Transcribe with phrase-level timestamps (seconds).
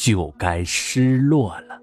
[0.00, 1.78] 就该失落了。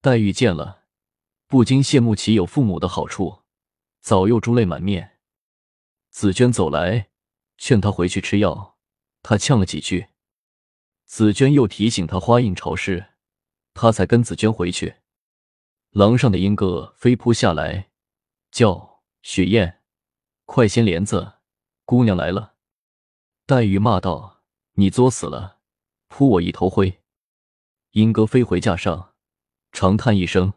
[0.00, 0.84] 黛玉见了，
[1.46, 3.42] 不禁羡慕其有父母的好处，
[4.00, 5.18] 早又珠泪满面。
[6.08, 7.10] 紫娟走来，
[7.58, 8.78] 劝她回去吃药，
[9.20, 10.06] 她呛了几句。
[11.04, 13.08] 紫娟又提醒她花印潮湿，
[13.74, 14.94] 她才跟紫娟回去。
[15.90, 17.88] 廊上的莺歌飞扑下来，
[18.50, 19.80] 叫雪雁，
[20.44, 21.38] 快掀帘子，
[21.86, 22.56] 姑娘来了。
[23.46, 24.42] 黛玉骂道
[24.76, 25.60] ：“你作死了，
[26.08, 27.00] 扑我一头灰！”
[27.92, 29.14] 莺歌飞回架上，
[29.72, 30.52] 长叹一声，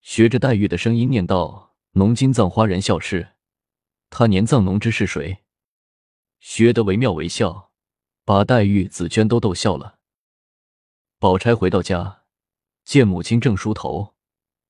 [0.00, 3.34] 学着黛玉的声音念道：“侬今葬花人笑痴，
[4.10, 5.44] 他年葬侬知是谁？”
[6.40, 7.70] 学得惟妙惟肖，
[8.24, 10.00] 把黛玉、紫娟都逗笑了。
[11.20, 12.24] 宝钗回到家，
[12.84, 14.15] 见母亲正梳头。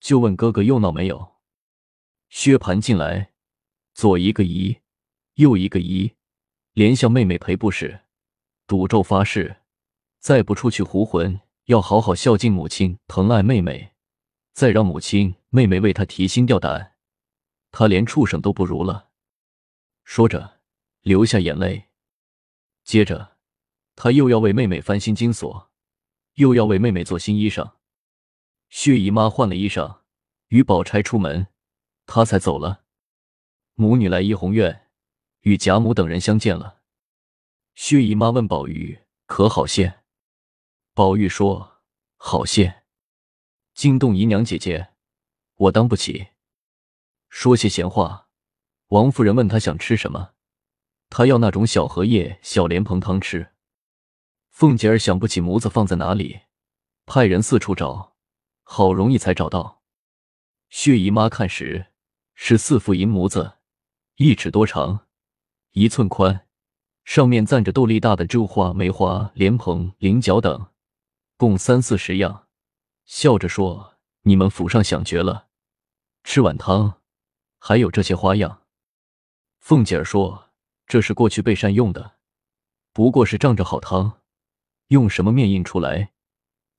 [0.06, 1.34] 就问哥哥又闹没有？
[2.28, 3.32] 薛蟠进来，
[3.92, 4.78] 左一个姨，
[5.34, 6.14] 右一个姨，
[6.74, 8.02] 连向妹妹赔不是，
[8.68, 9.62] 赌咒发誓，
[10.20, 13.94] 再不出去胡混，要好好孝敬母亲，疼爱妹妹，
[14.52, 16.94] 再让母亲、妹妹为他提心吊胆，
[17.72, 19.10] 他连畜生都不如了。
[20.04, 20.60] 说着，
[21.00, 21.88] 流下眼泪。
[22.84, 23.38] 接着，
[23.96, 25.68] 他又要为妹妹翻新金锁，
[26.34, 27.72] 又要为妹妹做新衣裳。
[28.78, 30.00] 薛姨妈换了衣裳，
[30.48, 31.46] 与宝钗出门，
[32.04, 32.84] 她才走了。
[33.72, 34.90] 母女来怡红院，
[35.40, 36.82] 与贾母等人相见了。
[37.74, 40.00] 薛姨妈问宝玉可好些？
[40.92, 41.80] 宝玉说
[42.18, 42.82] 好些。
[43.72, 44.90] 惊动姨娘姐姐，
[45.54, 46.26] 我当不起。
[47.30, 48.28] 说些闲话。
[48.88, 50.34] 王夫人问她想吃什么，
[51.08, 53.54] 她要那种小荷叶、小莲蓬汤吃。
[54.50, 56.42] 凤姐儿想不起模子放在哪里，
[57.06, 58.15] 派人四处找。
[58.68, 59.80] 好容易才找到，
[60.70, 61.86] 薛姨妈看时
[62.34, 63.58] 是四副银模子，
[64.16, 65.06] 一尺多长，
[65.70, 66.48] 一寸宽，
[67.04, 70.66] 上面赞着豆粒大的珠花、梅花、莲蓬、菱角等，
[71.36, 72.48] 共三四十样。
[73.04, 75.46] 笑着说：“你们府上想绝了，
[76.24, 77.00] 吃碗汤
[77.60, 78.64] 还有这些花样。”
[79.60, 80.50] 凤姐儿说
[80.88, 82.16] ：“这是过去备膳用的，
[82.92, 84.20] 不过是仗着好汤，
[84.88, 86.12] 用什么面印出来，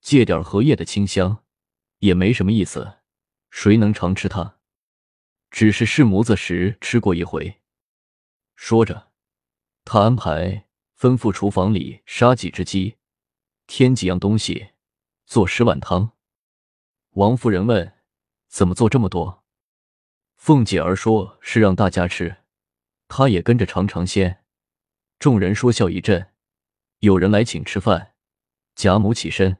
[0.01, 1.43] 借点荷叶的清香。”
[1.99, 2.97] 也没什么意思，
[3.49, 4.57] 谁能常吃它？
[5.49, 7.61] 只是试模子时吃过一回。
[8.55, 9.11] 说着，
[9.85, 12.97] 他安排吩咐厨房里杀几只鸡，
[13.65, 14.71] 添几样东西，
[15.25, 16.11] 做十碗汤。
[17.11, 17.93] 王夫人问
[18.47, 19.43] ：“怎么做这么多？”
[20.35, 22.37] 凤姐儿说：“是让大家吃，
[23.07, 24.43] 她也跟着尝尝鲜。”
[25.17, 26.33] 众人说笑一阵。
[26.99, 28.15] 有人来请吃饭，
[28.75, 29.57] 贾母起身，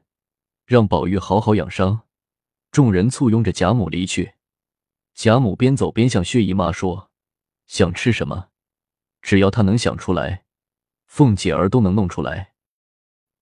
[0.66, 2.07] 让宝玉好好养伤。
[2.70, 4.34] 众人簇拥着贾母离去，
[5.14, 7.10] 贾母边走边向薛姨妈说
[7.66, 8.50] ：“想吃什么，
[9.22, 10.44] 只要她能想出来，
[11.06, 12.52] 凤姐儿都能弄出来。”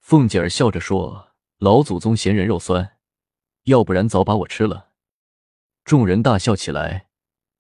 [0.00, 2.98] 凤姐儿笑着说：“老祖宗嫌人肉酸，
[3.64, 4.90] 要不然早把我吃了。”
[5.84, 7.08] 众人大笑起来，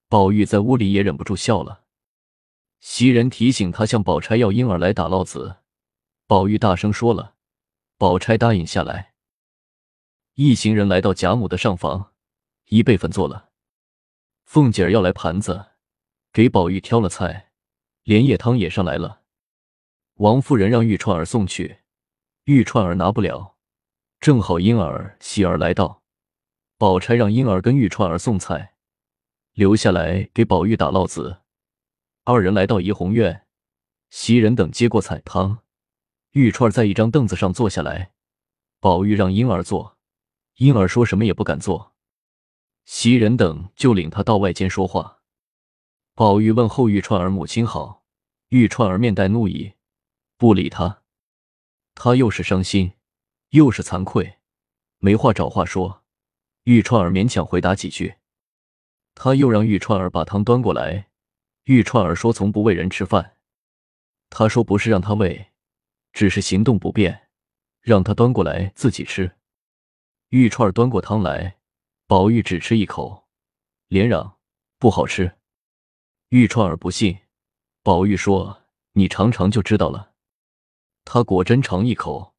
[0.08, 1.84] 宝玉在屋里也忍不住笑了。
[2.78, 5.56] 袭人提醒他向宝钗要婴儿来打烙子，
[6.28, 7.34] 宝玉大声说了，
[7.98, 9.15] 宝钗答应下来。
[10.38, 12.12] 一行人来到贾母的上房，
[12.66, 13.52] 一辈分坐了。
[14.44, 15.68] 凤姐儿要来盘子，
[16.30, 17.52] 给宝玉挑了菜，
[18.02, 19.22] 连夜汤也上来了。
[20.16, 21.78] 王夫人让玉串儿送去，
[22.44, 23.56] 玉串儿拿不了，
[24.20, 26.02] 正好婴儿、喜儿来到，
[26.76, 28.74] 宝钗让婴儿跟玉串儿送菜，
[29.54, 31.38] 留下来给宝玉打烙子。
[32.24, 33.46] 二人来到怡红院，
[34.10, 35.60] 袭人等接过菜汤，
[36.32, 38.12] 玉串在一张凳子上坐下来，
[38.80, 39.95] 宝玉让婴儿坐。
[40.56, 41.94] 婴儿说什么也不敢做，
[42.86, 45.18] 袭人等就领他到外间说话。
[46.14, 48.04] 宝玉问候玉钏儿母亲好，
[48.48, 49.74] 玉钏儿面带怒意，
[50.38, 51.02] 不理他。
[51.94, 52.92] 他又是伤心，
[53.50, 54.38] 又是惭愧，
[54.98, 56.04] 没话找话说。
[56.64, 58.14] 玉钏儿勉强回答几句，
[59.14, 61.10] 他又让玉钏儿把汤端过来。
[61.64, 63.36] 玉钏儿说从不喂人吃饭。
[64.30, 65.52] 他说不是让他喂，
[66.14, 67.28] 只是行动不便，
[67.82, 69.36] 让他端过来自己吃。
[70.30, 71.58] 玉串端过汤来，
[72.08, 73.28] 宝玉只吃一口，
[73.86, 74.38] 连嚷
[74.76, 75.38] 不好吃。
[76.30, 77.16] 玉串儿不信，
[77.84, 78.64] 宝玉说
[78.94, 80.14] ：“你尝尝就知道了。”
[81.06, 82.34] 他果真尝一口，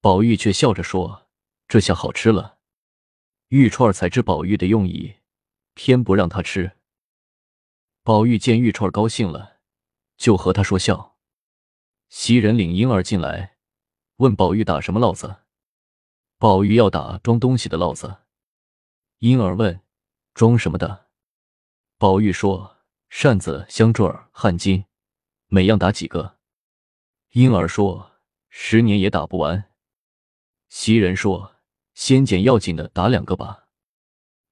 [0.00, 1.28] 宝玉却笑着说
[1.68, 2.58] ：“这下好吃了。”
[3.48, 5.18] 玉串儿才知宝玉的用意，
[5.74, 6.78] 偏不让他吃。
[8.02, 9.58] 宝玉见玉串儿高兴了，
[10.16, 11.16] 就和他说笑。
[12.08, 13.56] 袭人领婴儿进来，
[14.16, 15.42] 问宝玉打什么烙子。
[16.40, 18.16] 宝玉要打装东西的烙子。
[19.18, 19.82] 婴儿问
[20.32, 21.08] ：“装什么的？”
[21.98, 22.78] 宝玉说。
[23.10, 24.84] 扇子、香坠儿、汗巾，
[25.48, 26.38] 每样打几个？
[27.32, 28.12] 婴儿说
[28.48, 29.72] ：“十年也打不完。”
[30.70, 31.56] 袭人说
[31.92, 33.66] ：“先捡要紧的打两个吧。”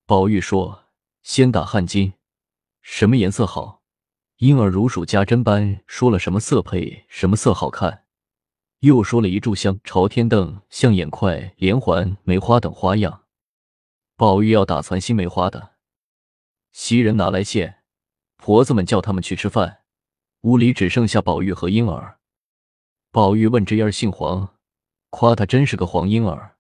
[0.05, 0.87] 宝玉说
[1.23, 2.15] ：“先打汗巾，
[2.83, 3.85] 什么颜色好？”
[4.39, 8.08] 婴儿如数家珍般说了什么色配，什么色好看，
[8.81, 13.25] 又说了一炷香、朝天凳、象眼块、连环、梅花等花样。
[14.17, 15.73] 宝玉要打攒心梅花的，
[16.71, 17.83] 袭人拿来线。
[18.37, 19.81] 婆子们叫他们去吃饭，
[20.43, 22.19] 屋里只剩下宝玉和婴儿。
[23.11, 24.55] 宝玉问这样姓黄，
[25.11, 26.57] 夸他真是个黄婴儿。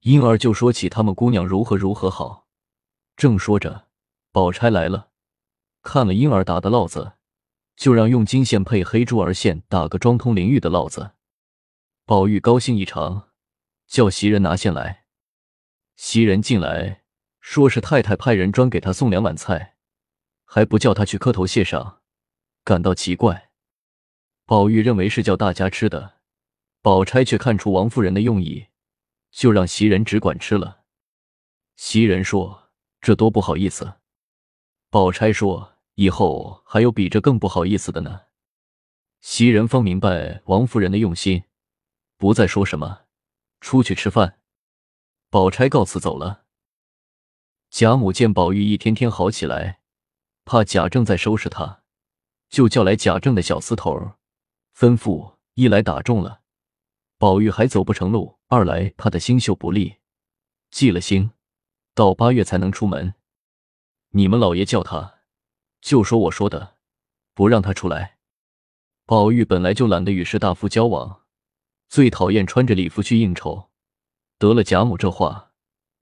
[0.00, 2.46] 婴儿就说起他们姑娘如何如何好。
[3.16, 3.88] 正说着，
[4.32, 5.08] 宝钗来了，
[5.80, 7.12] 看了婴儿打的烙子，
[7.74, 11.12] 就让用金线配黑珠儿线打个装通灵玉的烙子。
[12.12, 13.30] 宝玉高兴异常，
[13.86, 15.06] 叫袭人拿线来。
[15.96, 17.04] 袭人进来，
[17.40, 19.76] 说是太太派人专给他送两碗菜。
[20.44, 22.02] 还不叫他去磕头谢赏，
[22.64, 23.52] 感到奇怪。
[24.44, 26.16] 宝玉认为是叫大家吃的，
[26.82, 28.66] 宝钗却看出王夫人的用意，
[29.30, 30.82] 就让袭人只管吃了。
[31.76, 33.94] 袭人说：“这多不好意思。”
[34.92, 38.20] 宝钗说：“以后还有比这更不好意思的呢。”
[39.22, 41.44] 袭人方明白王夫人的用心，
[42.22, 43.00] 不再说什么，
[43.60, 44.38] 出去吃饭。
[45.28, 46.44] 宝钗告辞走了。
[47.68, 49.80] 贾母见宝玉一天天好起来。
[50.44, 51.82] 怕贾政在收拾他，
[52.48, 54.12] 就叫来贾政的小厮头，
[54.72, 56.42] 吩咐：一来打中了，
[57.18, 59.96] 宝玉还走不成路；二来怕他星宿不利，
[60.70, 61.32] 忌了星，
[61.92, 63.14] 到八月才能出门。
[64.10, 65.22] 你们老爷叫他，
[65.80, 66.76] 就说我说的，
[67.34, 68.18] 不让他出来。
[69.06, 71.21] 宝玉本来就懒得与士大夫交往，
[71.92, 73.68] 最讨厌穿着礼服去应酬。
[74.38, 75.52] 得了贾母这话，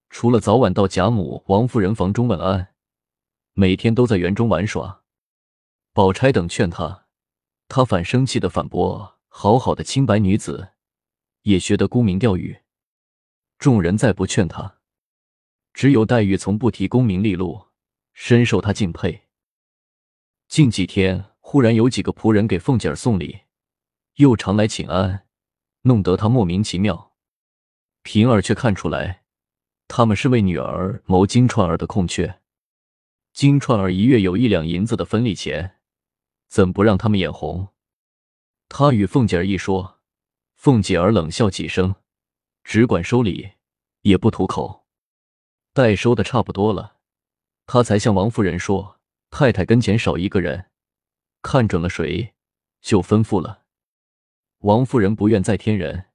[0.08, 2.69] 除了早晚到贾母、王夫人房中问安。
[3.54, 5.02] 每天都在园中玩耍，
[5.92, 7.08] 宝钗等劝他，
[7.66, 10.75] 他反生气的反驳：“好好的清白女子，
[11.42, 12.60] 也学得沽名钓誉。”
[13.58, 14.76] 众人再不劝他，
[15.75, 17.66] 只有黛玉从不提功名利禄，
[18.12, 19.22] 深受他敬佩。
[20.46, 23.40] 近几天忽然有几个仆人给凤姐儿送礼，
[24.19, 25.26] 又常来请安，
[25.82, 27.12] 弄得他莫名其妙。
[28.02, 29.24] 平儿却看出来，
[29.88, 32.40] 他们是为女儿谋金钏儿的空缺。
[33.32, 35.78] 金钏儿一月有一两银子的分利钱，
[36.48, 37.68] 怎不让他们眼红？
[38.68, 40.00] 他与凤姐儿一说，
[40.54, 41.94] 凤姐儿冷笑几声，
[42.64, 43.52] 只管收礼，
[44.02, 44.86] 也不吐口。
[45.72, 46.96] 待收的差不多了，
[47.66, 48.98] 他才向王夫人说
[49.30, 50.70] ：“太太跟前少一个人，
[51.42, 52.34] 看准了谁，
[52.80, 53.64] 就吩咐了。”
[54.60, 56.06] 王夫人不愿再添人，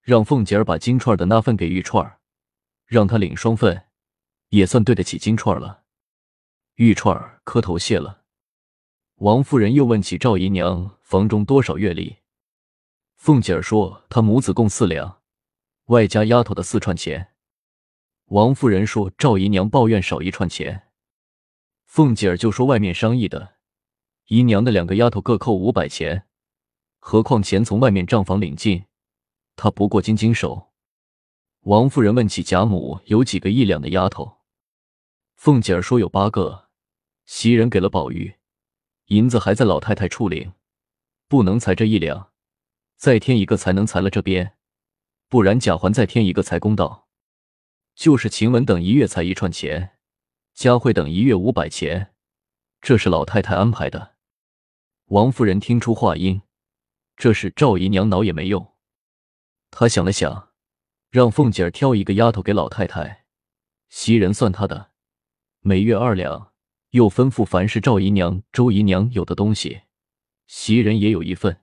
[0.00, 2.20] 让凤姐儿把金钏的那份给玉钏儿，
[2.86, 3.84] 让她领双份，
[4.48, 5.84] 也算对得起金钏儿了。
[6.76, 8.22] 玉钏儿磕头谢了，
[9.16, 12.16] 王夫人又问起赵姨娘房中多少月例，
[13.16, 15.20] 凤姐儿说她母子共四两，
[15.86, 17.34] 外加丫头的四串钱。
[18.26, 20.88] 王夫人说赵姨娘抱怨少一串钱，
[21.84, 23.56] 凤姐儿就说外面商议的，
[24.28, 26.26] 姨娘的两个丫头各扣五百钱，
[27.04, 28.84] 何况钱从外面账房领进，
[29.56, 30.70] 他不过经经手。
[31.62, 34.38] 王夫人问起贾母有几个一两的丫头。
[35.34, 36.68] 凤姐儿说有八个，
[37.26, 38.36] 袭人给了宝玉，
[39.06, 40.52] 银子还在老太太处领，
[41.26, 42.30] 不能裁这一两，
[42.96, 44.56] 再添一个才能裁了这边，
[45.28, 47.08] 不然贾环再添一个才公道。
[47.96, 49.98] 就是晴雯等一月才一串钱，
[50.54, 52.14] 佳慧等一月五百钱，
[52.80, 54.14] 这是老太太安排的。
[55.06, 56.40] 王夫人听出话音，
[57.16, 58.74] 这事赵姨娘恼也没用。
[59.70, 60.50] 她想了想，
[61.10, 63.24] 让凤姐儿挑一个丫头给老太太，
[63.88, 64.92] 袭人算她的。
[65.60, 66.52] 每月二两，
[66.90, 69.82] 又吩咐凡是赵姨娘、周姨娘有的东西，
[70.46, 71.60] 袭人也有一份。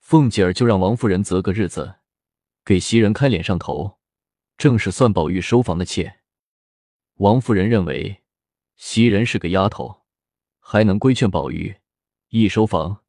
[0.00, 1.96] 凤姐儿就让王夫人择个日子，
[2.64, 3.98] 给袭人开脸上头，
[4.56, 6.20] 正是算宝玉收房的妾。
[7.14, 8.24] 王夫人认为
[8.76, 10.02] 袭人是个丫头，
[10.58, 11.76] 还能规劝宝玉，
[12.28, 13.04] 一收房，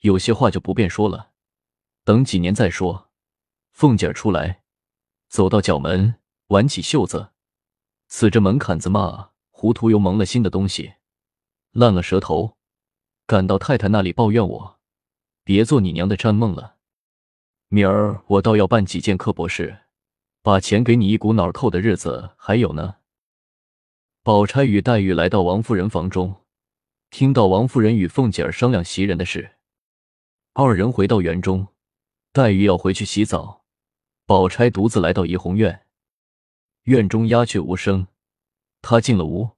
[0.00, 1.30] 有些话就不便说了，
[2.04, 3.10] 等几年再说。
[3.72, 4.62] 凤姐儿出来，
[5.28, 6.16] 走到角门，
[6.48, 7.30] 挽起袖子，
[8.08, 9.30] 刺着门槛子骂。
[9.50, 10.94] 糊涂又蒙了心的东西，
[11.72, 12.56] 烂了舌头，
[13.26, 14.78] 赶到太太那里抱怨我，
[15.44, 16.76] 别做你娘的占梦了。
[17.68, 19.80] 明儿我倒要办几件刻博士，
[20.40, 22.96] 把钱给你一股脑扣的日子还有呢。
[24.22, 26.46] 宝钗与黛玉来到王夫人房中，
[27.10, 29.56] 听到王夫人与凤姐儿商量袭人的事，
[30.52, 31.68] 二人回到园中，
[32.32, 33.64] 黛玉要回去洗澡，
[34.26, 35.86] 宝钗独自来到怡红院。
[36.82, 38.08] 院中鸦雀无声，
[38.82, 39.50] 她进了屋，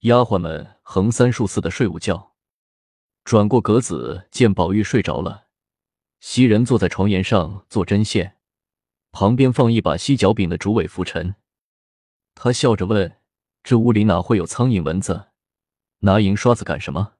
[0.00, 2.34] 丫鬟们横三竖四的睡午觉。
[3.24, 5.46] 转过格子，见宝玉睡着了。
[6.20, 8.36] 袭人坐在床沿上做针线，
[9.12, 11.36] 旁边放一把犀角柄的竹尾拂尘。
[12.34, 13.16] 他笑着问
[13.64, 15.28] ：“这屋里哪会有苍蝇蚊子？
[16.00, 17.14] 拿银刷子干什么？”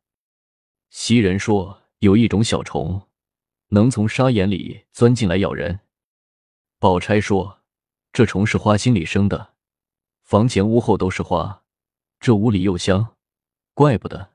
[0.90, 3.05] 袭人说：“有一种小虫，
[3.68, 5.80] 能从沙眼里钻进来咬人。”
[6.78, 7.60] 宝钗说
[8.12, 9.54] ：“这虫是花心里生的，
[10.22, 11.64] 房前屋后都是花，
[12.20, 13.16] 这屋里又香，
[13.74, 14.32] 怪不得。”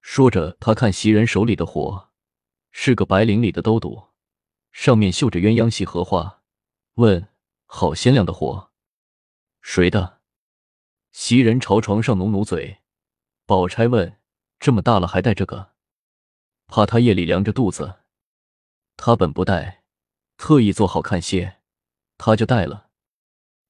[0.00, 2.08] 说着，他看袭人手里的火。
[2.70, 4.08] 是个白绫里的兜肚，
[4.72, 6.42] 上面绣着鸳鸯戏荷花。
[6.94, 7.28] 问：
[7.66, 8.70] 好鲜亮的火，
[9.62, 10.20] 谁的？
[11.10, 12.78] 袭人朝床上努努嘴。
[13.46, 14.18] 宝钗问：
[14.60, 15.72] 这么大了还带这个？
[16.66, 18.00] 怕他夜里凉着肚子。
[19.00, 19.84] 他本不戴，
[20.36, 21.60] 特意做好看些，
[22.18, 22.90] 他就戴了。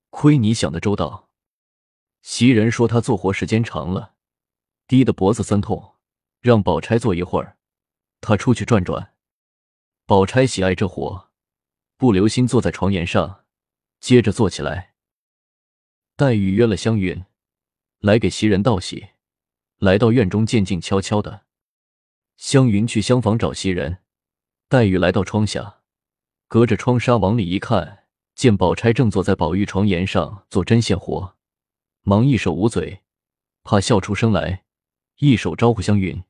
[0.09, 1.29] 亏你想的周到。
[2.23, 4.15] 袭人说他做活时间长了，
[4.87, 5.97] 低的脖子酸痛，
[6.41, 7.59] 让宝钗坐一会儿。
[8.23, 9.15] 他出去转转，
[10.07, 11.29] 宝钗喜爱这活，
[11.99, 13.45] 不留心坐在床沿上，
[14.01, 14.95] 接着坐起来。
[16.17, 17.27] 黛玉约了湘云
[17.99, 19.11] 来给袭人道喜，
[19.77, 21.45] 来到院中渐静悄悄的。
[22.39, 24.03] 湘云去厢房找袭人，
[24.71, 25.79] 黛玉来到窗下，
[26.47, 31.37] 隔着窗纱往里一看，见宝钗正坐在宝玉床沿上做针线活，
[32.03, 33.03] 忙一手捂嘴，
[33.63, 34.65] 怕笑出声来，
[35.21, 36.23] 一手招呼湘云。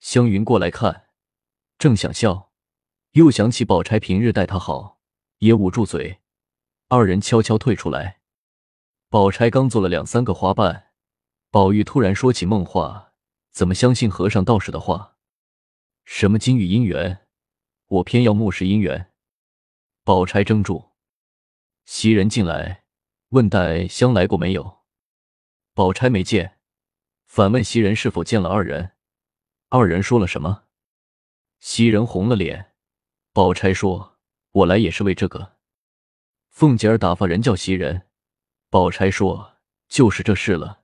[0.00, 1.04] 湘云过来看，
[1.78, 2.50] 正想笑，
[3.12, 4.98] 又想起宝钗平日待她好，
[5.38, 6.18] 也捂住嘴。
[6.88, 8.22] 二人悄悄退出来。
[9.08, 10.88] 宝钗刚做了两三个花瓣，
[11.52, 13.12] 宝玉突然说起梦话，
[13.52, 15.14] 怎么相信和尚道士的话？
[16.04, 17.25] 什么金玉姻缘，
[17.88, 19.12] 我偏要木石姻缘。
[20.02, 20.92] 宝钗怔住。
[21.84, 22.84] 袭人进来，
[23.28, 24.84] 问黛香来过没有？
[25.72, 26.58] 宝钗没见，
[27.26, 28.92] 反问袭人是否见了二人。
[29.68, 30.64] 二人说了什么？
[31.60, 32.72] 袭人红了脸。
[33.32, 34.18] 宝钗说
[34.50, 35.56] ：“我来也是为这个。”
[36.50, 38.08] 凤姐儿打发人叫袭人。
[38.68, 40.82] 宝钗说：“就是这事了。”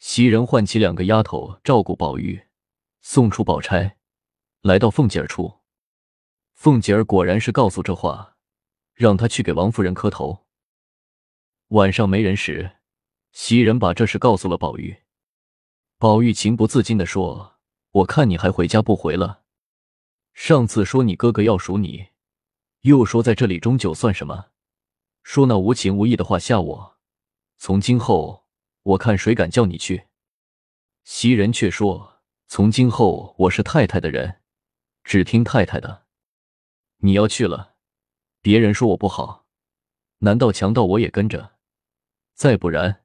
[0.00, 2.48] 袭人唤起两个丫头照顾宝玉，
[3.00, 3.98] 送出宝钗，
[4.62, 5.59] 来到凤姐儿处。
[6.60, 8.36] 凤姐儿果然是告诉这话，
[8.92, 10.44] 让她去给王夫人磕头。
[11.68, 12.72] 晚上没人时，
[13.32, 14.98] 袭人把这事告诉了宝玉。
[15.96, 17.56] 宝玉情不自禁的说。
[17.92, 19.44] 我看你还回家不回了？
[20.34, 22.08] 上次说你哥哥要赎你，
[22.82, 24.48] 又说在这里终酒算什么？
[25.22, 26.98] 说那无情无义的话吓我。
[27.56, 28.44] 从今后，
[28.82, 30.08] 我看谁敢叫你去？
[31.04, 34.42] 袭人却说：从今后我是太太的人，
[35.04, 36.04] 只听太太的。
[37.02, 37.76] 你要去了，
[38.42, 39.46] 别人说我不好，
[40.18, 41.52] 难道强盗我也跟着？
[42.34, 43.04] 再不然，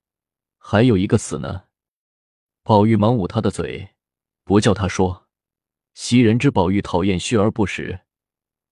[0.58, 1.66] 还有一个死呢。
[2.64, 3.90] 宝玉忙捂他的嘴。
[4.44, 5.28] 不叫他说，
[5.96, 8.02] 袭人知宝玉讨厌虚而不实，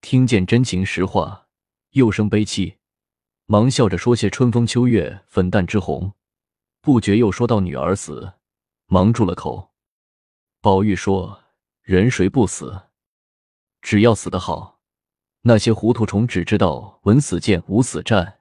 [0.01, 1.47] 听见真情实话，
[1.93, 2.77] 又生悲戚，
[3.47, 6.13] 忙笑着说些春风秋月粉淡之红，
[6.79, 8.33] 不觉又说到女儿死，
[8.85, 9.73] 忙住了口。
[10.61, 11.43] 宝玉说
[11.81, 12.83] ：“人谁不死？
[13.81, 14.72] 只要死得好。
[15.45, 18.39] 那些糊涂虫只知道闻死谏无死战，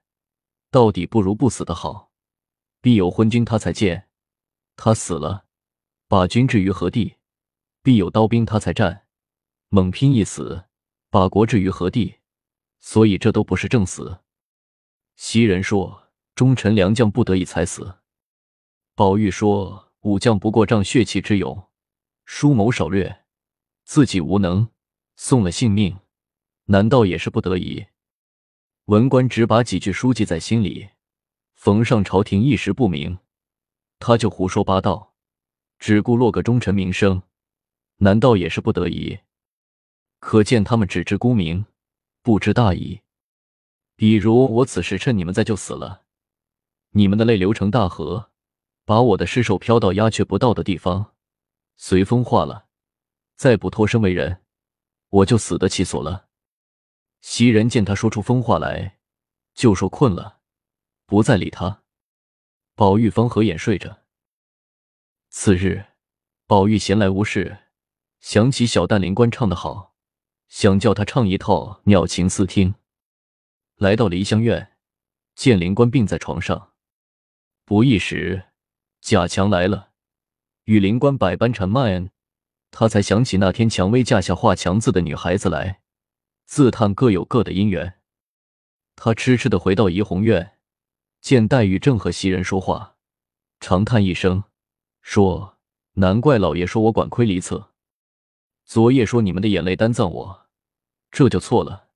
[0.71, 2.13] 到底不如不死的好。
[2.81, 4.09] 必有昏君他才见，
[4.77, 5.45] 他死了，
[6.07, 7.17] 把君置于何地？”
[7.83, 9.07] 必有刀兵，他才战，
[9.69, 10.67] 猛拼一死，
[11.11, 12.19] 把国置于何地？
[12.79, 14.21] 所以这都不是正死。
[15.17, 17.99] 袭人说：“忠臣良将不得已才死。”
[18.95, 21.69] 宝玉说：“武将不过仗血气之勇，
[22.25, 23.25] 疏谋少略，
[23.85, 24.69] 自己无能，
[25.17, 25.99] 送了性命，
[26.73, 27.85] 难道也是不得已？”
[28.87, 30.89] 文官只把几句书记在心里，
[31.55, 33.19] 逢上朝廷一时不明，
[33.99, 35.15] 他就胡说八道，
[35.79, 37.23] 只顾落个忠臣名声。
[37.99, 39.21] 难道也是不得已？
[40.19, 41.67] 可见他们只知沽名，
[42.23, 43.03] 不知大义。
[43.95, 46.05] 比如我此时趁你们在就死了，
[46.93, 48.31] 你们的泪流成大河，
[48.85, 51.15] 把我的尸首漂到鸦雀不到的地方，
[51.77, 52.67] 随风化了，
[53.37, 54.43] 再不脱身为人，
[55.11, 56.31] 我就死得其所了。
[57.23, 58.99] 袭人见他说出疯话来，
[59.55, 60.41] 就说困了，
[61.07, 61.85] 不再理他。
[62.75, 64.03] 宝玉方合眼睡着。
[65.31, 65.87] 次日，
[66.49, 67.59] 宝玉闲来无事，
[68.19, 69.95] 想起小旦灵官唱得好，
[70.49, 72.73] 想叫他唱一套《鸟情思听》。
[73.77, 74.77] 来到梨香院，
[75.37, 76.73] 见灵官病在床上，
[77.65, 78.47] 不一时，
[79.01, 79.91] 贾强来了，
[80.65, 82.11] 与灵官百般缠麦，
[82.73, 85.82] 他才想起那天蔷薇架下画强字的女孩子来，
[86.55, 87.99] 自叹各有各的姻缘。
[88.95, 90.59] 他痴痴的回到怡红院，
[91.19, 92.99] 见黛玉正和袭人说话，
[93.59, 94.45] 长叹一声，
[95.01, 95.57] 说
[95.97, 97.71] ：“难怪老爷说我管窥离侧，
[98.67, 100.47] 昨夜说你们的眼泪担葬我，
[101.11, 101.89] 这就错了。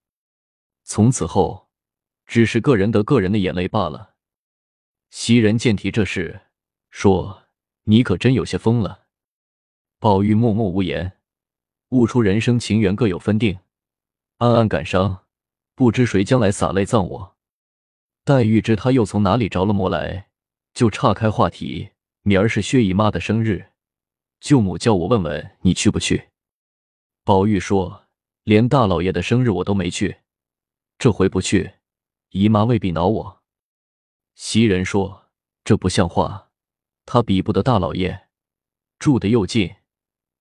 [0.85, 1.69] 从此后，
[2.25, 4.15] 只是个人得个人的眼泪罢了。”
[5.13, 6.47] 袭人见提这事，
[6.89, 7.43] 说
[7.85, 9.05] ：“你可真有些疯了。”
[10.01, 11.19] 宝玉默默无言，
[11.91, 13.59] 悟出人生情缘各有分定，
[14.39, 15.25] 暗暗感伤。
[15.75, 17.37] 不知谁将来洒泪葬我。
[18.25, 20.31] 黛玉知他又从哪里着了魔来，
[20.73, 21.91] 就岔开话题
[22.25, 23.73] ：“明儿是薛姨妈的生日，
[24.41, 26.31] 舅母叫我问问你去不去。”
[27.25, 28.07] 宝玉说
[28.43, 30.21] ：“连大老爷的生日我都没去，
[30.99, 31.75] 这回不去，
[32.31, 33.43] 姨妈未必恼我。”
[34.35, 35.27] 袭人说
[35.63, 36.51] ：“这不像话，
[37.05, 38.29] 他比不得大老爷，
[38.99, 39.77] 住的又近，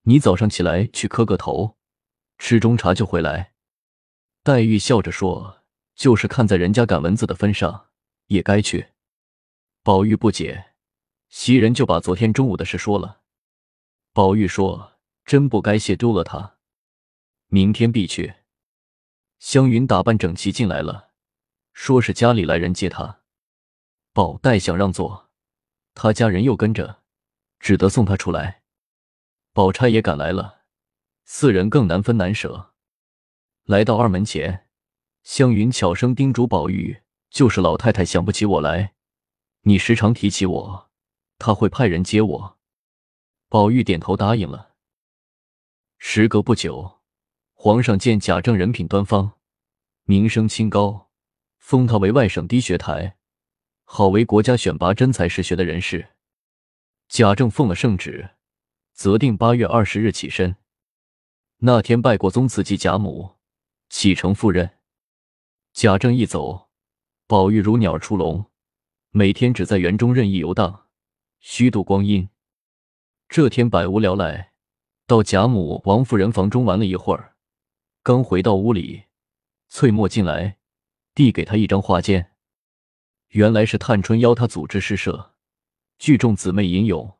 [0.03, 1.75] 你早上起来去磕个头，
[2.37, 3.51] 吃中茶就回来。”
[4.45, 5.63] 黛玉笑着说
[5.97, 7.87] ：“就是看在人家赶蚊子的分上，
[8.27, 8.89] 也该去。”
[9.81, 10.75] 宝玉不解，
[11.29, 13.21] 袭人就把昨天中午的事说了。
[14.13, 16.57] 宝玉说：“真不该谢丢了他，
[17.47, 18.35] 明天必去。”
[19.41, 21.09] 湘云打扮整齐进来了，
[21.73, 23.21] 说是家里来人接他。
[24.13, 25.31] 宝黛想让座，
[25.95, 27.01] 他家人又跟着，
[27.59, 28.61] 只得送他出来。
[29.53, 30.65] 宝钗也赶来了，
[31.23, 32.74] 四人更难分难舍。
[33.65, 34.67] 来到二门前，
[35.23, 38.93] 湘云悄声叮嘱宝玉：“就是老太太想不起我来，
[39.61, 40.89] 你时常提起我，
[41.39, 42.59] 她会派人接我。”
[43.49, 44.75] 宝玉点头答应了。
[45.97, 46.99] 时隔不久，
[47.55, 49.31] 皇上见贾政人品端方，
[50.03, 51.09] 名声清高，
[51.57, 53.17] 封他为外省低学台，
[53.83, 56.09] 好为国家选拔真才实学的人士。
[57.07, 58.29] 贾政奉了圣旨，
[58.93, 60.55] 择定八月二十日起身。
[61.57, 63.34] 那天拜过宗祠祭贾母。
[63.89, 64.77] 启程赴任，
[65.73, 66.69] 贾政一走，
[67.27, 68.45] 宝玉如鸟出笼，
[69.11, 70.87] 每天只在园中任意游荡，
[71.39, 72.29] 虚度光阴。
[73.29, 74.53] 这天百无聊赖，
[75.07, 77.35] 到贾母、王夫人房中玩了一会儿，
[78.03, 79.05] 刚回到屋里，
[79.69, 80.57] 翠墨进来，
[81.13, 82.27] 递给他一张画笺，
[83.29, 85.35] 原来是探春邀他组织诗社，
[85.97, 87.17] 聚众姊妹吟咏，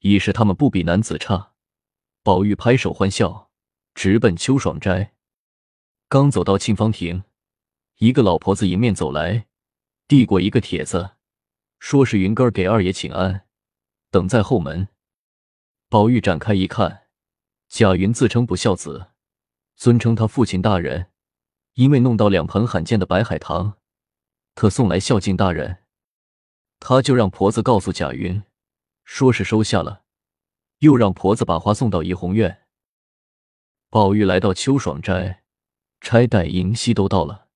[0.00, 1.52] 以示他们不比男子差。
[2.22, 3.50] 宝玉拍手欢笑，
[3.94, 5.15] 直奔秋爽斋。
[6.08, 7.24] 刚走到沁芳亭，
[7.96, 9.48] 一个老婆子迎面走来，
[10.06, 11.16] 递过一个帖子，
[11.80, 13.48] 说是云哥儿给二爷请安，
[14.12, 14.86] 等在后门。
[15.88, 17.08] 宝玉展开一看，
[17.68, 19.08] 贾云自称不孝子，
[19.74, 21.10] 尊称他父亲大人，
[21.74, 23.78] 因为弄到两盆罕见的白海棠，
[24.54, 25.78] 特送来孝敬大人。
[26.78, 28.44] 他就让婆子告诉贾云，
[29.02, 30.04] 说是收下了，
[30.78, 32.62] 又让婆子把花送到怡红院。
[33.90, 35.42] 宝玉来到秋爽斋。
[36.08, 37.48] 钗、黛、迎曦都到了，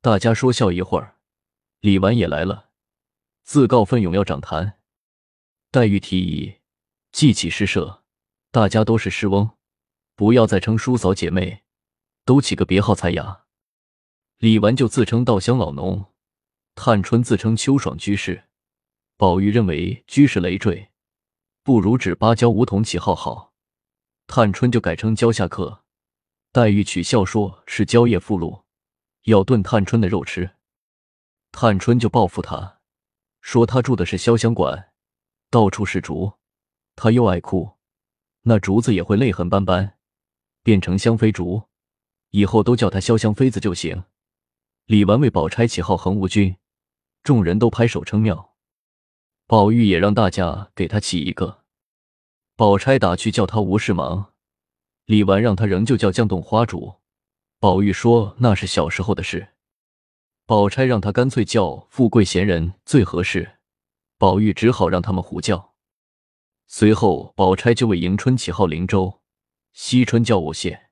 [0.00, 1.18] 大家说笑一会儿。
[1.80, 2.70] 李纨也来了，
[3.42, 4.78] 自告奋勇要掌坛。
[5.70, 6.60] 黛玉提议，
[7.12, 8.02] 记起诗社，
[8.50, 9.50] 大家都是诗翁，
[10.16, 11.62] 不要再称叔嫂姐妹，
[12.24, 13.44] 都起个别号才雅。
[14.38, 16.06] 李纨就自称稻香老农，
[16.74, 18.44] 探春自称秋爽居士。
[19.18, 20.88] 宝玉认为居士累赘，
[21.62, 23.52] 不如指芭蕉梧桐起号好。
[24.26, 25.84] 探春就改称蕉下客。
[26.58, 28.64] 黛玉取笑说：“是蕉叶附录，
[29.26, 30.56] 要炖探春的肉吃。”
[31.54, 32.80] 探春就报复他，
[33.40, 34.90] 说他住的是潇湘馆，
[35.50, 36.32] 到处是竹，
[36.96, 37.76] 他又爱哭，
[38.42, 39.98] 那竹子也会泪痕斑斑，
[40.64, 41.62] 变成香妃竹，
[42.30, 44.02] 以后都叫他潇湘妃子就行。
[44.86, 46.56] 李纨为宝钗起号恒无君，
[47.22, 48.56] 众人都拍手称妙。
[49.46, 51.62] 宝玉也让大家给他起一个，
[52.56, 54.32] 宝钗打趣叫他无事忙。
[55.08, 56.96] 李纨让他仍旧叫绛洞花主，
[57.58, 59.54] 宝玉说那是小时候的事。
[60.44, 63.56] 宝钗让他干脆叫富贵闲人最合适，
[64.18, 65.72] 宝玉只好让他们胡叫。
[66.66, 69.22] 随后，宝钗就为迎春起号灵州，
[69.72, 70.90] 惜春叫我谢。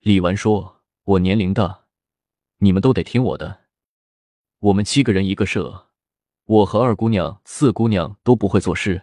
[0.00, 1.84] 李纨说：“我年龄大，
[2.60, 3.64] 你们都得听我的。
[4.60, 5.88] 我们七个人一个社，
[6.46, 9.02] 我和二姑娘、四姑娘都不会作诗，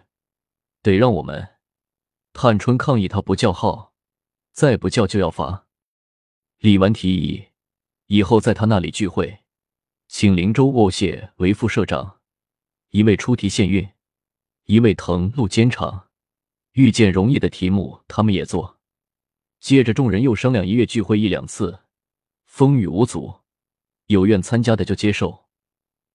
[0.82, 1.50] 得让我们。”
[2.36, 3.94] 探春抗议他不叫号，
[4.50, 5.68] 再不叫就要罚。
[6.58, 7.46] 李纨提议
[8.06, 9.44] 以后在他那里聚会，
[10.08, 12.18] 请灵州握谢为副社长，
[12.90, 13.88] 一位出题献韵，
[14.64, 16.08] 一位誊录监场，
[16.72, 18.80] 遇见容易的题目，他们也做。
[19.60, 21.82] 接着，众人又商量，一月聚会一两次，
[22.46, 23.42] 风雨无阻，
[24.06, 25.46] 有愿参加的就接受。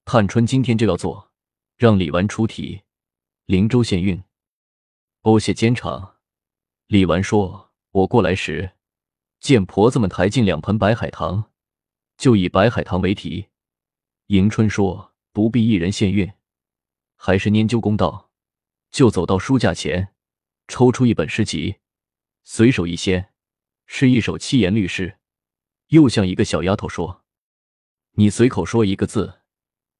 [0.03, 1.31] 探春今天就要做，
[1.77, 2.81] 让李纨出题。
[3.45, 4.21] 灵州县运，
[5.23, 6.17] 欧谢监场。
[6.87, 8.71] 李纨说：“我过来时，
[9.41, 11.51] 见婆子们抬进两盆白海棠，
[12.17, 13.49] 就以白海棠为题。”
[14.27, 16.31] 迎春说：“不必一人献韵，
[17.15, 18.31] 还是研究公道，
[18.91, 20.15] 就走到书架前，
[20.69, 21.79] 抽出一本诗集，
[22.43, 23.33] 随手一掀。”
[23.91, 25.17] 是一首七言律诗，
[25.87, 27.25] 又向一个小丫头说
[28.13, 29.41] ：“你随口说一个字。”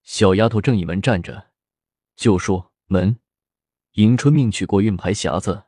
[0.03, 1.49] 小丫头正倚门站着，
[2.15, 3.19] 就说：“门。”
[3.93, 5.63] 迎春命取过运牌匣子，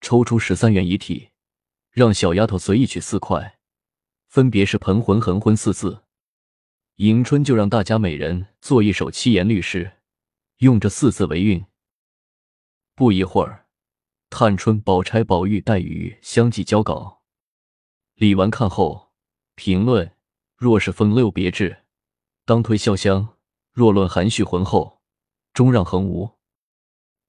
[0.00, 1.30] 抽出十三元一屉，
[1.90, 3.58] 让小丫头随意取四块，
[4.26, 6.04] 分别是“盆魂横浑”四字。
[6.96, 9.98] 迎春就让大家每人做一首七言律诗，
[10.58, 11.64] 用这四字为韵。
[12.94, 13.66] 不一会儿，
[14.30, 17.22] 探春、宝钗、宝玉、黛玉相继交稿。
[18.14, 19.12] 李纨看后
[19.54, 20.16] 评论：
[20.56, 21.84] 若是风流别致，
[22.44, 23.36] 当推潇湘；
[23.72, 25.02] 若论含蓄浑厚，
[25.52, 26.38] 终让横无。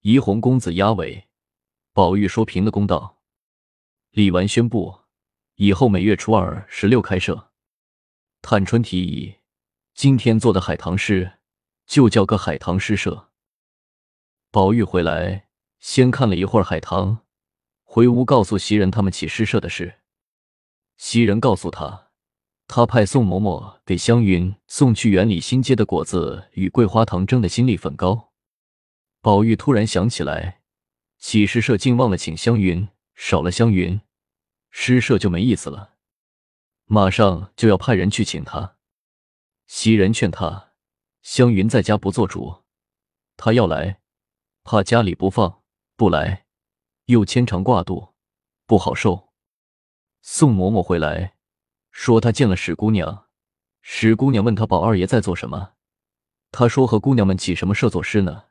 [0.04, 1.30] 怡红公子押尾，
[1.94, 3.22] 宝玉说评的公道。
[4.12, 5.00] 李纨宣布
[5.56, 7.52] 以后每月初二、十六开设。
[8.42, 9.36] 探春提议，
[9.94, 11.40] 今天做的海棠诗
[11.86, 13.30] 就叫个海棠诗社。
[14.52, 15.48] 宝玉回来
[15.80, 17.20] 先看了一会儿海棠，
[17.84, 20.02] 回屋告诉袭人他们起诗社的事。
[20.98, 22.10] 袭人告诉他，
[22.68, 28.33] 他派宋嬷嬷给湘云送去园里新结的果子与桂花糖蒸的新粒粉糕。
[29.24, 30.60] 宝玉突然想起来，
[31.18, 34.02] 起诗社竟忘了请湘云，少了湘云，
[34.70, 35.94] 诗社就没意思了。
[36.88, 38.76] 马上就要派人去请他。
[39.66, 40.74] 袭人劝他，
[41.22, 42.64] 湘云在家不做主，
[43.38, 44.02] 他要来，
[44.66, 45.64] 怕家里不放；
[45.96, 46.46] 不来，
[47.06, 48.10] 又牵肠挂肚，
[48.66, 49.30] 不好受。
[50.22, 51.36] 宋嬷嬷回来，
[51.92, 53.30] 说她见了史姑娘。
[53.82, 55.76] 史姑娘问她宝二爷在做什么，
[56.52, 58.48] 她说和姑娘们起什么社作诗呢。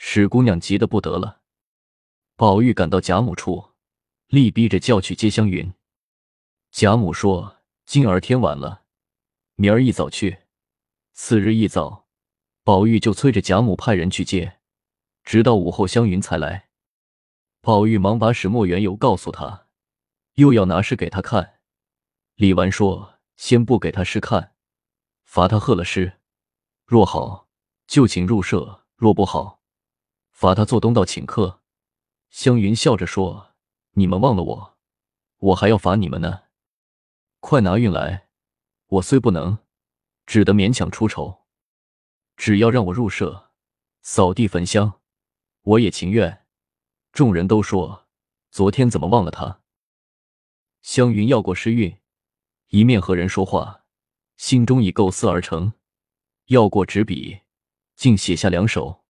[0.00, 1.40] 史姑娘急得不得了。
[2.36, 3.72] 宝玉赶到贾母处，
[4.28, 5.74] 力逼着叫去接湘云。
[6.70, 8.84] 贾母说：“今儿天晚了，
[9.56, 10.38] 明儿一早去。”
[11.12, 12.06] 次日一早，
[12.62, 14.60] 宝玉就催着贾母派人去接，
[15.24, 16.68] 直到午后湘云才来。
[17.60, 19.66] 宝玉忙把始末缘由告诉他。
[20.34, 21.58] 又要拿诗给他看，
[22.36, 24.54] 李纨说：“先不给他诗看，
[25.24, 26.20] 罚他贺了诗。
[26.86, 27.48] 若好，
[27.88, 29.57] 就请入社；若不好，
[30.38, 31.62] 罚他做东道请客。”
[32.30, 33.56] 湘云笑着说
[33.98, 34.78] ：“你们忘了我，
[35.38, 36.42] 我还要罚你们呢。
[37.40, 38.28] 快拿运来，
[38.86, 39.58] 我虽不能，
[40.26, 41.44] 只得勉强出丑。
[42.36, 43.50] 只要让我入社，
[44.00, 45.00] 扫地焚香，
[45.62, 46.46] 我也情愿。”
[47.10, 48.06] 众人都说
[48.52, 49.62] ：“昨天怎么忘了他？”
[50.82, 51.98] 湘云要过诗韵，
[52.68, 53.82] 一面和人说话，
[54.36, 55.72] 心中已构思而成。
[56.44, 57.40] 要过纸笔，
[57.96, 59.04] 竟写下两首。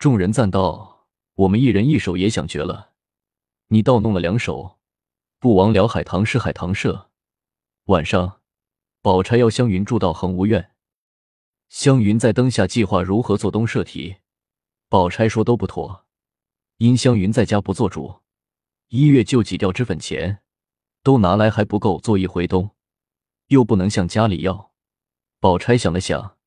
[0.00, 1.08] 众人赞道
[1.44, 2.92] ：“我们一人一首也想绝了，
[3.66, 4.78] 你倒弄了两首，
[5.38, 7.10] 不枉了海棠诗海棠社。”
[7.84, 8.40] 晚上，
[9.02, 10.70] 宝钗邀湘云住到恒芜苑。
[11.68, 14.16] 湘云在灯下计划如何做东社题，
[14.88, 16.06] 宝钗说都不妥，
[16.78, 18.20] 因湘云在家不做主，
[18.88, 20.40] 一月就几吊脂粉钱。
[21.02, 22.70] 都拿来还不够做一回冬，
[23.48, 24.72] 又不能向家里要。
[25.40, 26.38] 宝钗想了想，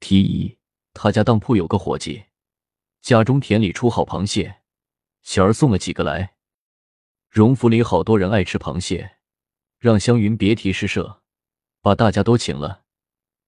[0.00, 0.58] 提议
[0.92, 2.25] 他家当铺有个伙计，
[3.06, 4.62] 家中田里出好螃蟹，
[5.22, 6.34] 小儿送了几个来。
[7.30, 9.18] 荣府里好多人爱吃螃蟹，
[9.78, 11.22] 让湘云别提诗社，
[11.80, 12.82] 把大家都请了，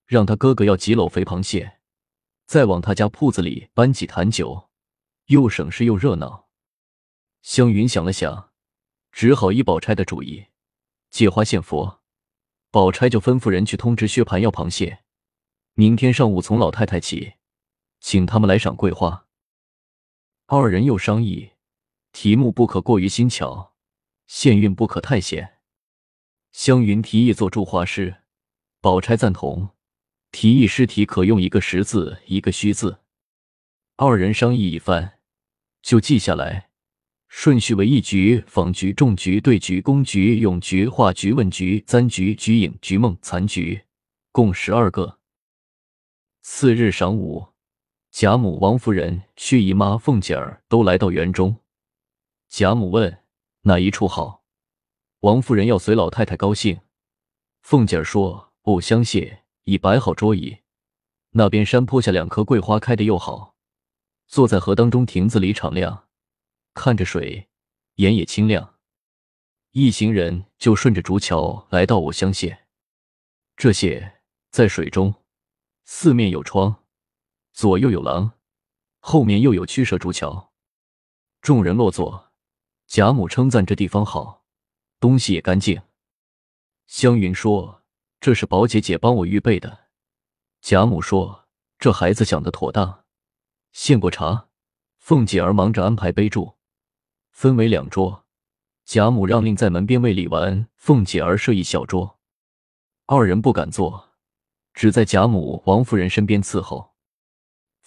[0.06, 1.80] 让他哥哥要几篓肥螃蟹，
[2.46, 4.68] 再往他家铺子里搬几坛酒，
[5.26, 6.46] 又省事又热闹。
[7.42, 8.52] 湘云想了想。
[9.10, 10.46] 只好依宝钗的主意，
[11.10, 12.00] 借花献佛。
[12.70, 15.00] 宝钗就吩咐人去通知薛蟠要螃蟹，
[15.74, 17.32] 明天上午从老太太起，
[17.98, 19.24] 请他们来赏桂花。
[20.50, 21.50] 二人又商议，
[22.10, 23.74] 题目不可过于新巧，
[24.26, 25.58] 限韵不可太险。
[26.52, 28.22] 湘云提议做祝花诗，
[28.80, 29.68] 宝钗赞同，
[30.32, 33.00] 提议诗题可用一个实字，一个虚字。
[33.96, 35.18] 二人商议一番，
[35.82, 36.70] 就记下来。
[37.28, 43.82] 顺序为一局、仿局、中局、对局、公局、咏局、画局、问局、簪局、局影、局梦、残局，
[44.32, 45.18] 共十二个。
[46.40, 47.48] 次日晌午，
[48.10, 51.56] 贾母、王夫人、薛姨妈、凤姐儿都来到园中。
[52.48, 53.22] 贾母问
[53.62, 54.42] 哪一处好，
[55.20, 56.80] 王夫人要随老太太高兴。
[57.60, 60.58] 凤姐儿说：“藕香榭已摆好桌椅，
[61.30, 63.54] 那边山坡下两棵桂花开的又好。”
[64.26, 66.08] 坐在河当中亭子里敞亮，
[66.74, 67.48] 看着水，
[67.94, 68.74] 眼也清亮。
[69.72, 72.58] 一行人就顺着竹桥来到藕香榭。
[73.56, 74.12] 这榭
[74.50, 75.14] 在水中，
[75.84, 76.84] 四面有窗，
[77.58, 78.34] 左右有廊，
[79.00, 80.52] 后面又有曲折竹桥。
[81.40, 82.30] 众人落座，
[82.86, 84.44] 贾母称赞这地方好，
[85.00, 85.82] 东西也干净。
[86.86, 87.82] 湘云说
[88.22, 89.86] ：“这是宝姐姐帮我预备的。”
[90.62, 91.48] 贾母说
[91.80, 93.02] ：“这孩子想的妥当。”
[93.74, 94.46] 献过茶，
[94.98, 96.54] 凤姐儿忙着安排杯箸，
[97.32, 98.24] 分为两桌。
[98.84, 102.20] 贾母让令在门边为李纨、凤姐儿设一小桌，
[103.06, 104.10] 二人不敢坐，
[104.72, 106.94] 只在贾母、王夫人身边伺候。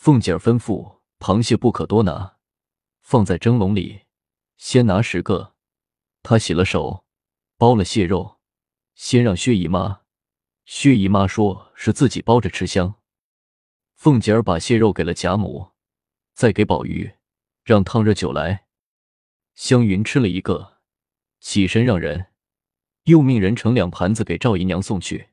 [0.01, 2.37] 凤姐儿吩咐螃蟹不可多拿，
[3.01, 4.05] 放在蒸笼里，
[4.57, 5.53] 先拿十个。
[6.23, 7.05] 她洗了手，
[7.55, 8.39] 包了蟹肉，
[8.95, 10.01] 先让薛姨妈。
[10.65, 12.95] 薛姨妈说是自己包着吃香。
[13.93, 15.73] 凤姐儿把蟹肉给了贾母，
[16.33, 17.17] 再给宝玉，
[17.63, 18.65] 让烫热酒来。
[19.53, 20.79] 湘云吃了一个。
[21.39, 22.31] 起身让人，
[23.03, 25.29] 又命人盛两盘子给赵姨娘送去。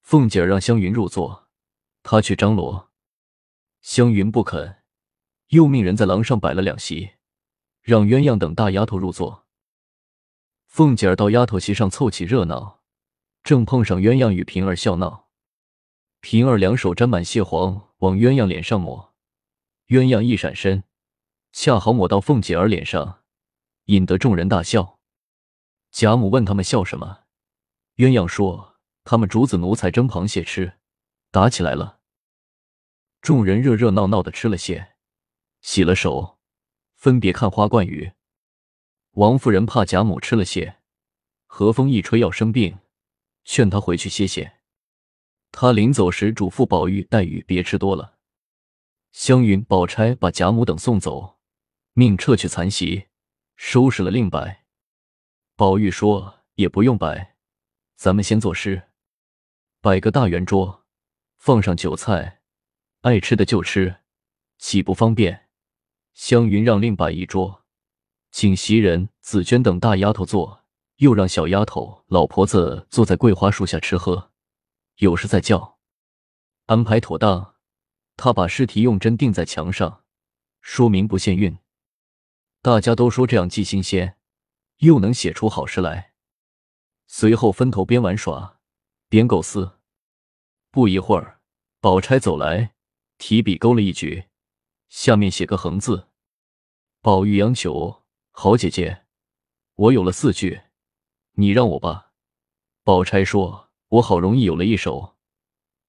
[0.00, 1.48] 凤姐儿让湘云入座，
[2.02, 2.87] 她去张罗。
[3.80, 4.82] 湘云不肯，
[5.48, 7.12] 又命人在廊上摆了两席，
[7.82, 9.46] 让鸳鸯等大丫头入座。
[10.66, 12.82] 凤姐儿到丫头席上凑起热闹，
[13.42, 15.28] 正碰上鸳鸯与平儿笑闹。
[16.20, 19.14] 平儿两手沾满蟹黄往鸳鸯脸上抹，
[19.86, 20.84] 鸳鸯一闪身，
[21.52, 23.20] 恰好抹到凤姐儿脸上，
[23.84, 24.98] 引得众人大笑。
[25.90, 27.20] 贾母问他们笑什么，
[27.96, 30.74] 鸳鸯说：“他们主子奴才蒸螃蟹吃，
[31.30, 31.97] 打起来了。”
[33.20, 34.94] 众人热热闹闹的吃了蟹，
[35.60, 36.38] 洗了手，
[36.94, 38.12] 分别看花冠雨。
[39.12, 40.78] 王夫人怕贾母吃了蟹，
[41.46, 42.78] 和风一吹要生病，
[43.44, 44.60] 劝她回去歇歇。
[45.50, 48.18] 她临走时嘱咐宝玉、黛玉别吃多了。
[49.12, 51.38] 湘云、宝钗把贾母等送走，
[51.94, 53.08] 命撤去残席，
[53.56, 54.64] 收拾了令摆。
[55.56, 57.36] 宝玉说：“也不用摆，
[57.96, 58.90] 咱们先作诗，
[59.80, 60.86] 摆个大圆桌，
[61.38, 62.37] 放上酒菜，
[63.00, 64.00] 爱吃的就吃，
[64.58, 65.48] 岂不方便？”
[66.14, 67.64] 湘云让另摆一桌，
[68.30, 70.64] 请袭人、紫娟等大丫头坐，
[70.96, 74.30] 又让小丫头、老婆子坐在桂花树下吃喝，
[74.96, 75.78] 有事再叫。
[76.66, 77.54] 安排妥当，
[78.16, 80.04] 他把诗题用针钉在墙上，
[80.60, 81.58] 说明不限韵。
[82.60, 84.16] 大家都说这样既新鲜。
[84.78, 86.12] 又能写出好诗来。
[87.08, 88.60] 随后分头边玩耍
[89.08, 89.80] 边构思。
[90.70, 91.40] 不一会儿，
[91.80, 92.76] 宝钗走来，
[93.18, 94.28] 提笔勾了一局，
[94.88, 96.08] 下面写个横字。
[97.02, 99.04] 宝玉央求：“好姐姐，
[99.74, 100.62] 我有了四句，
[101.32, 102.12] 你让我吧。”
[102.84, 105.16] 宝钗说：“我好容易有了一首，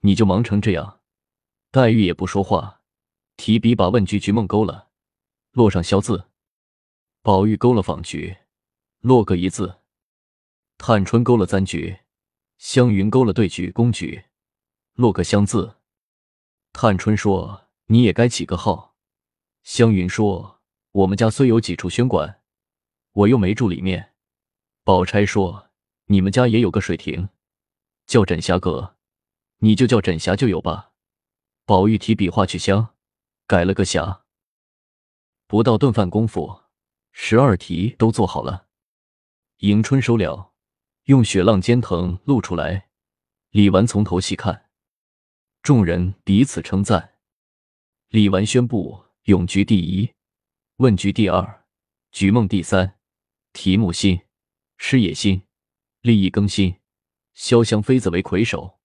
[0.01, 1.01] 你就忙成这样。”
[1.71, 2.81] 黛玉也不说话，
[3.37, 4.89] 提笔把问句句梦勾了，
[5.51, 6.29] 落上消字。
[7.21, 8.37] 宝玉勾了仿菊。
[9.01, 9.79] 落个一字，
[10.77, 11.99] 探春勾了簪局，
[12.57, 14.25] 湘云勾了对局公局，
[14.95, 15.78] 落个香字。
[16.81, 18.95] 探春说：“你也该起个号。”
[19.63, 20.61] 湘云说
[20.93, 22.41] ：“我们家虽有几处轩馆，
[23.11, 24.13] 我又没住里面。”
[24.85, 25.71] 宝钗说
[26.07, 27.27] ：“你们家也有个水亭，
[28.05, 28.95] 叫枕霞阁，
[29.57, 30.93] 你就叫枕霞就有吧。”
[31.67, 32.95] 宝玉提笔画去香，
[33.45, 34.21] 改了个霞。
[35.47, 36.61] 不到顿饭功夫，
[37.11, 38.67] 十二题都做好了。
[39.57, 40.53] 迎春收了，
[41.07, 42.87] 用雪浪尖藤露出来。
[43.49, 44.68] 李纨从头细看，
[45.61, 47.15] 众人彼此称赞。
[48.09, 50.11] 李纨宣布咏菊第一，
[50.77, 51.65] 问菊第二，
[52.11, 52.97] 菊梦第三。
[53.51, 54.21] 题目新，
[54.77, 55.41] 诗也新，
[56.01, 56.75] 立意更新。
[57.35, 58.79] 潇湘妃子为魁首，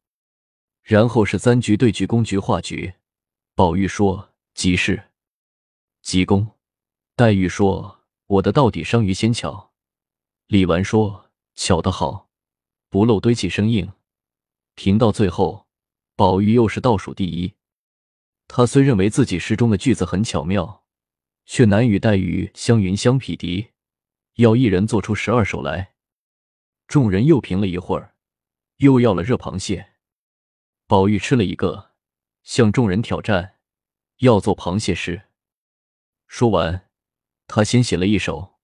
[0.83, 2.95] 然后是三菊对菊公菊画菊。
[3.55, 5.11] 宝玉说：“即是。”
[6.03, 6.57] 吉公。
[7.17, 9.73] 黛玉说：“我的到底伤于仙巧。”
[10.49, 12.31] 李纨说：“巧得好，
[12.89, 13.93] 不漏堆砌生硬。”
[14.75, 15.64] 评到最后，
[16.17, 17.55] 宝玉又是倒数第一。
[18.47, 20.85] 他虽认为自己诗中的句子很巧妙，
[21.47, 23.73] 却难与黛玉、湘云相匹敌，
[24.35, 25.95] 要一人做出十二首来。
[26.87, 28.15] 众人又评了一会儿，
[28.77, 29.95] 又要了热螃蟹。
[30.87, 31.93] 宝玉吃了一个，
[32.43, 33.57] 向众人挑战，
[34.19, 35.23] 要做螃蟹诗。
[36.27, 36.91] 说完，
[37.47, 38.59] 他先写了一首。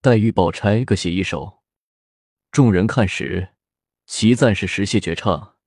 [0.00, 1.62] 黛玉、宝钗各写一首，
[2.50, 3.54] 众人看时，
[4.06, 5.57] 齐赞是实谢绝唱，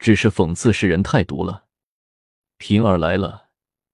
[0.00, 1.66] 只是讽刺世人太毒了。
[2.56, 3.50] 平儿来了，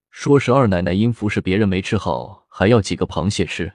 [0.09, 3.73] 说是二奶奶因服侍别人没吃好，还要几个螃蟹吃。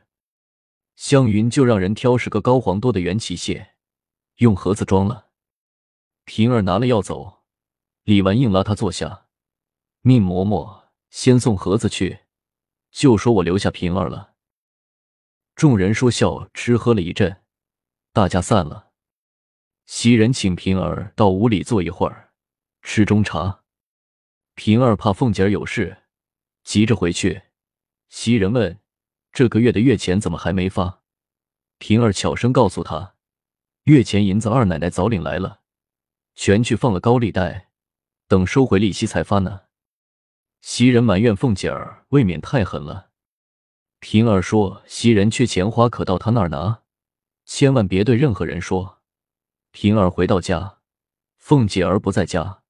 [0.96, 3.74] 湘云就让人挑十个膏黄多的元齐蟹，
[4.36, 5.28] 用盒子装了。
[6.24, 7.42] 平儿拿了要走，
[8.04, 9.26] 李纨硬拉她坐下，
[10.00, 12.20] 命嬷嬷、先送盒子去，
[12.90, 14.34] 就说我留下平儿了。
[15.54, 17.42] 众人说笑，吃喝了一阵，
[18.12, 18.90] 大家散了。
[19.84, 22.21] 袭人请平儿到屋里坐一会儿，
[22.82, 23.62] 吃中茶。
[24.54, 26.02] 平儿怕凤姐儿有事，
[26.62, 27.42] 急着回去。
[28.08, 28.80] 袭人问
[29.32, 31.00] ：“这个月的月钱怎么还没发？”
[31.78, 33.14] 平儿悄声告诉他
[33.84, 35.60] ：“月钱银子二奶奶早领来了，
[36.34, 37.70] 全去放了高利贷，
[38.28, 39.62] 等收回利息才发呢。”
[40.60, 43.10] 袭人埋怨凤姐儿未免太狠了。
[43.98, 46.82] 平儿说：“袭人缺钱花，可到他那儿拿，
[47.46, 49.00] 千万别对任何人说。”
[49.72, 50.78] 平儿回到家，
[51.38, 52.61] 凤姐儿不在家。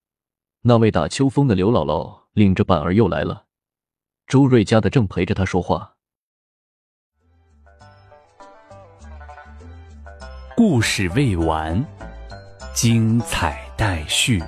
[0.64, 3.46] 那位打秋风的刘姥姥领着板儿又来了，
[4.29, 5.96] 周瑞家的正陪着他说话。
[10.57, 11.85] 故事未完，
[12.72, 14.40] 精彩待续。